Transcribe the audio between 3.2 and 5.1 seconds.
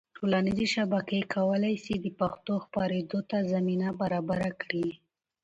ته زمینه برابره کړي.